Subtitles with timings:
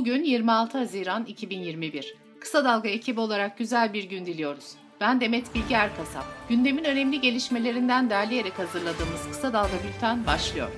[0.00, 2.14] Bugün 26 Haziran 2021.
[2.40, 4.74] Kısa Dalga ekibi olarak güzel bir gün diliyoruz.
[5.00, 6.24] Ben Demet Bilge Erkasap.
[6.48, 10.68] Gündemin önemli gelişmelerinden derleyerek hazırladığımız Kısa Dalga Bülten başlıyor.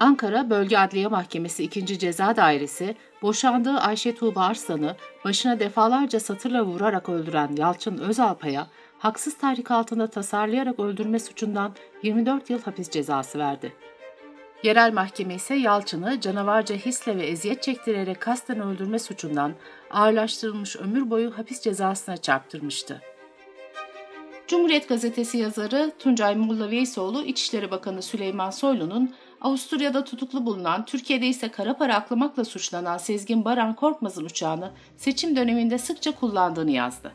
[0.00, 1.98] Ankara Bölge Adliye Mahkemesi 2.
[1.98, 8.66] Ceza Dairesi, boşandığı Ayşe Tuğba Arslan'ı başına defalarca satırla vurarak öldüren Yalçın Özalpa'ya
[8.98, 13.72] haksız tahrik altında tasarlayarak öldürme suçundan 24 yıl hapis cezası verdi.
[14.64, 19.54] Yerel mahkeme ise Yalçın'ı canavarca hisle ve eziyet çektirerek kasten öldürme suçundan
[19.90, 23.02] ağırlaştırılmış ömür boyu hapis cezasına çarptırmıştı.
[24.48, 31.48] Cumhuriyet Gazetesi yazarı Tuncay Molla Veysoğlu, İçişleri Bakanı Süleyman Soylu'nun Avusturya'da tutuklu bulunan, Türkiye'de ise
[31.50, 37.12] kara para aklamakla suçlanan Sezgin Baran Korkmaz'ın uçağını seçim döneminde sıkça kullandığını yazdı.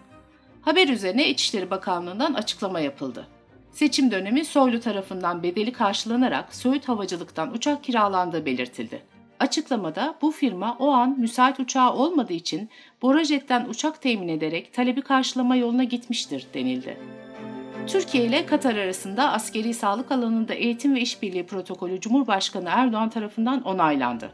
[0.61, 3.27] Haber üzerine İçişleri Bakanlığı'ndan açıklama yapıldı.
[3.71, 9.01] Seçim dönemi Soylu tarafından bedeli karşılanarak Söğüt Havacılık'tan uçak kiralandığı belirtildi.
[9.39, 12.69] Açıklamada bu firma o an müsait uçağı olmadığı için
[13.01, 16.97] Borajet'ten uçak temin ederek talebi karşılama yoluna gitmiştir denildi.
[17.87, 24.31] Türkiye ile Katar arasında askeri sağlık alanında eğitim ve işbirliği protokolü Cumhurbaşkanı Erdoğan tarafından onaylandı.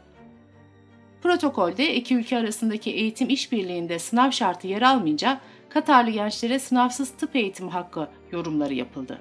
[1.22, 7.70] Protokolde iki ülke arasındaki eğitim işbirliğinde sınav şartı yer almayınca Katarlı gençlere sınavsız tıp eğitimi
[7.70, 9.18] hakkı yorumları yapıldı.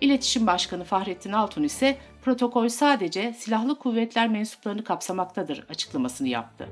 [0.00, 6.68] İletişim Başkanı Fahrettin Altun ise protokol sadece silahlı kuvvetler mensuplarını kapsamaktadır açıklamasını yaptı.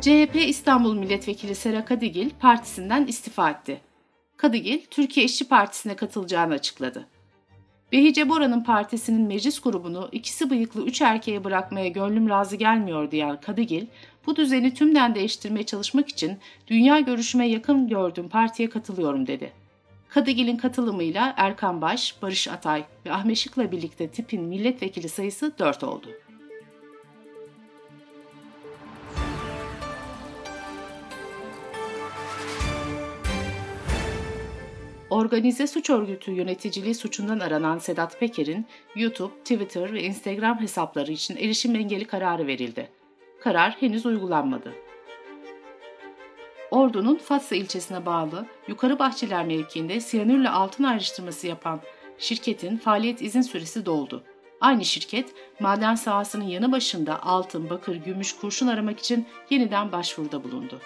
[0.00, 3.80] CHP İstanbul Milletvekili Sera Kadigil partisinden istifa etti.
[4.36, 7.06] Kadigil, Türkiye İşçi Partisi'ne katılacağını açıkladı.
[7.92, 13.86] Behice Bora'nın partisinin meclis grubunu ikisi bıyıklı üç erkeğe bırakmaya gönlüm razı gelmiyor diyen Kadıgil,
[14.26, 16.38] bu düzeni tümden değiştirmeye çalışmak için
[16.68, 19.52] dünya görüşüme yakın gördüğüm partiye katılıyorum dedi.
[20.08, 26.08] Kadıgil'in katılımıyla Erkan Baş, Barış Atay ve Ahmet Şık'la birlikte tipin milletvekili sayısı 4 oldu.
[35.10, 38.66] Organize suç örgütü yöneticiliği suçundan aranan Sedat Peker'in
[38.96, 42.95] YouTube, Twitter ve Instagram hesapları için erişim engeli kararı verildi.
[43.40, 44.72] Karar henüz uygulanmadı.
[46.70, 51.80] Ordu'nun Fatsa ilçesine bağlı Yukarı Bahçeler mevkiinde siyanürle altın ayrıştırması yapan
[52.18, 54.22] şirketin faaliyet izin süresi doldu.
[54.60, 60.80] Aynı şirket maden sahasının yanı başında altın, bakır, gümüş, kurşun aramak için yeniden başvuruda bulundu.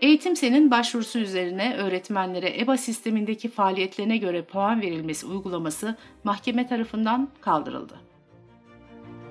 [0.00, 8.09] Eğitim Sen'in başvurusu üzerine öğretmenlere EBA sistemindeki faaliyetlerine göre puan verilmesi uygulaması mahkeme tarafından kaldırıldı.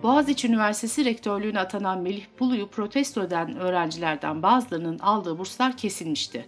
[0.03, 6.45] Boğaziçi Üniversitesi rektörlüğüne atanan Melih Bulu'yu protesto eden öğrencilerden bazılarının aldığı burslar kesilmişti.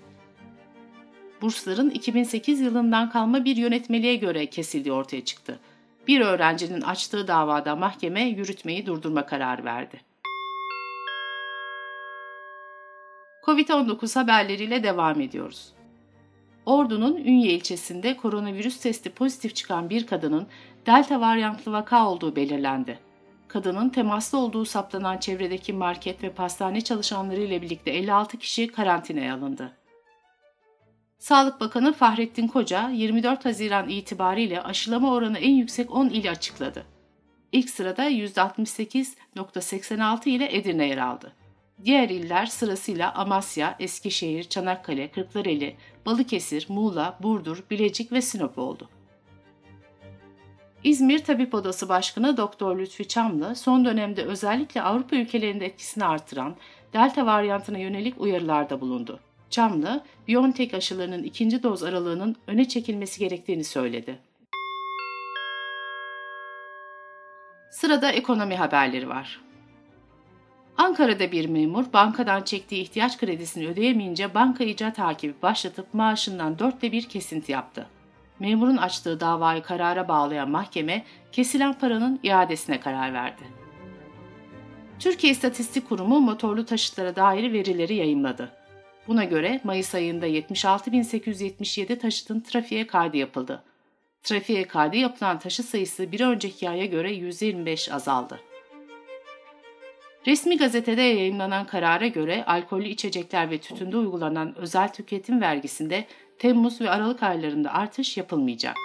[1.42, 5.60] Bursların 2008 yılından kalma bir yönetmeliğe göre kesildiği ortaya çıktı.
[6.08, 10.02] Bir öğrencinin açtığı davada mahkeme yürütmeyi durdurma kararı verdi.
[13.46, 15.74] Covid-19 haberleriyle devam ediyoruz.
[16.66, 20.48] Ordu'nun Ünye ilçesinde koronavirüs testi pozitif çıkan bir kadının
[20.86, 23.11] delta varyantlı vaka olduğu belirlendi.
[23.52, 29.78] Kadının temaslı olduğu saptanan çevredeki market ve pastane çalışanları ile birlikte 56 kişi karantinaya alındı.
[31.20, 36.86] Sağlık Bakanı Fahrettin Koca 24 Haziran itibariyle aşılama oranı en yüksek 10 ili açıkladı.
[37.52, 41.34] İlk sırada %68.86 ile Edirne yer aldı.
[41.86, 45.76] Diğer iller sırasıyla Amasya, Eskişehir, Çanakkale, Kırklareli,
[46.06, 48.90] Balıkesir, Muğla, Burdur, Bilecik ve Sinop oldu.
[50.84, 56.56] İzmir Tabip Odası Başkanı Doktor Lütfi Çamlı, son dönemde özellikle Avrupa ülkelerinde etkisini artıran
[56.94, 59.20] Delta varyantına yönelik uyarılarda bulundu.
[59.50, 64.20] Çamlı, BioNTech aşılarının ikinci doz aralığının öne çekilmesi gerektiğini söyledi.
[67.72, 69.42] Sırada ekonomi haberleri var.
[70.78, 77.10] Ankara'da bir memur bankadan çektiği ihtiyaç kredisini ödeyemeyince banka icra takibi başlatıp maaşından dörtte bir
[77.10, 77.88] kesinti yaptı.
[78.42, 83.42] Memurun açtığı davayı karara bağlayan mahkeme kesilen paranın iadesine karar verdi.
[85.00, 88.52] Türkiye İstatistik Kurumu motorlu taşıtlara dair verileri yayımladı.
[89.08, 93.64] Buna göre Mayıs ayında 76.877 taşıtın trafiğe kaydı yapıldı.
[94.24, 98.40] Trafiğe kaydı yapılan taşıt sayısı bir önceki aya göre %25 azaldı.
[100.28, 106.06] Resmi gazetede yayınlanan karara göre alkollü içecekler ve tütünde uygulanan özel tüketim vergisinde
[106.42, 108.76] Temmuz ve Aralık aylarında artış yapılmayacak.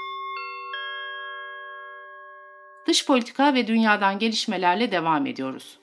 [2.86, 5.78] Dış politika ve dünyadan gelişmelerle devam ediyoruz.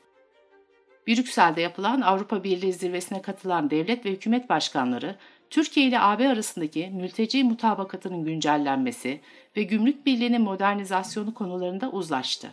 [1.08, 5.16] Brüksel'de yapılan Avrupa Birliği zirvesine katılan devlet ve hükümet başkanları,
[5.50, 9.22] Türkiye ile AB arasındaki mülteci mutabakatının güncellenmesi
[9.58, 12.52] ve gümrük birliğinin modernizasyonu konularında uzlaştı.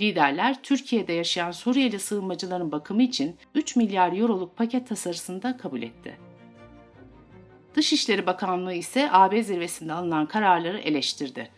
[0.00, 6.35] Liderler Türkiye'de yaşayan Suriyeli sığınmacıların bakımı için 3 milyar euroluk paket tasarısını da kabul etti.
[7.76, 11.50] Dışişleri Bakanlığı ise AB zirvesinde alınan kararları eleştirdi.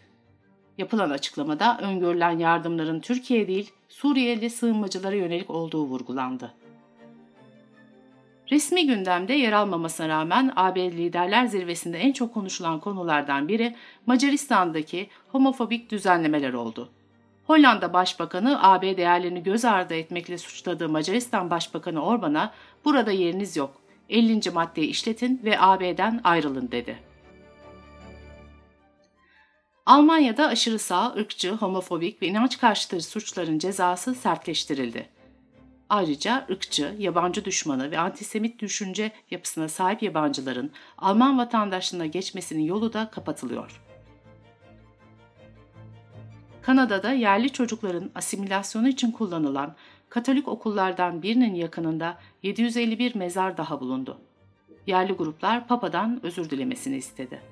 [0.79, 6.55] Yapılan açıklamada öngörülen yardımların Türkiye değil Suriyeli sığınmacılara yönelik olduğu vurgulandı.
[8.51, 13.77] Resmi gündemde yer almamasına rağmen AB Liderler Zirvesi'nde en çok konuşulan konulardan biri
[14.07, 16.89] Macaristan'daki homofobik düzenlemeler oldu.
[17.47, 22.53] Hollanda Başbakanı AB değerlerini göz ardı etmekle suçladığı Macaristan Başbakanı Orban'a
[22.85, 23.78] burada yeriniz yok,
[24.09, 24.51] 50.
[24.51, 26.99] maddeyi işletin ve AB'den ayrılın dedi.
[29.87, 35.09] Almanya'da aşırı sağ, ırkçı, homofobik ve inanç karşıtı suçların cezası sertleştirildi.
[35.89, 43.11] Ayrıca ırkçı, yabancı düşmanı ve antisemit düşünce yapısına sahip yabancıların Alman vatandaşlığına geçmesinin yolu da
[43.11, 43.88] kapatılıyor.
[46.69, 49.75] Kanada'da yerli çocukların asimilasyonu için kullanılan
[50.09, 54.19] Katolik okullardan birinin yakınında 751 mezar daha bulundu.
[54.87, 57.43] Yerli gruplar Papa'dan özür dilemesini istedi.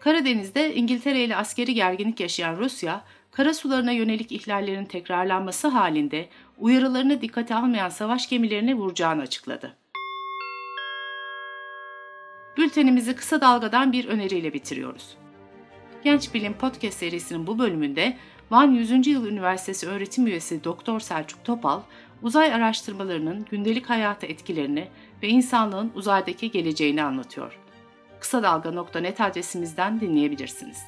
[0.00, 6.28] Karadeniz'de İngiltere ile askeri gerginlik yaşayan Rusya, karasularına yönelik ihlallerin tekrarlanması halinde
[6.58, 9.76] uyarılarını dikkate almayan savaş gemilerine vuracağını açıkladı.
[12.56, 15.16] Bültenimizi kısa dalgadan bir öneriyle bitiriyoruz.
[16.06, 18.16] Genç Bilim Podcast serisinin bu bölümünde
[18.50, 19.06] Van 100.
[19.06, 21.80] Yıl Üniversitesi öğretim üyesi Doktor Selçuk Topal,
[22.22, 24.88] uzay araştırmalarının gündelik hayata etkilerini
[25.22, 27.58] ve insanlığın uzaydaki geleceğini anlatıyor.
[28.20, 30.78] Kısa Dalga.net adresimizden dinleyebilirsiniz.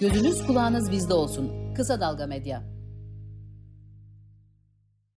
[0.00, 1.74] Gözünüz kulağınız bizde olsun.
[1.74, 2.77] Kısa Dalga Medya.